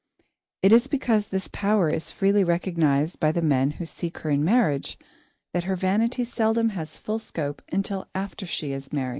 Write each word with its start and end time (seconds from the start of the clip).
It 0.63 0.73
is 0.73 0.87
because 0.87 1.27
this 1.27 1.47
power 1.47 1.87
is 1.87 2.09
freely 2.09 2.43
recognised 2.43 3.19
by 3.19 3.31
the 3.31 3.39
men 3.43 3.69
who 3.77 3.85
seek 3.85 4.17
her 4.17 4.31
in 4.31 4.43
marriage 4.43 4.97
that 5.53 5.65
her 5.65 5.75
vanity 5.75 6.23
seldom 6.23 6.69
has 6.69 6.97
full 6.97 7.19
scope 7.19 7.61
until 7.71 8.09
after 8.15 8.47
she 8.47 8.71
is 8.71 8.91
married. 8.91 9.09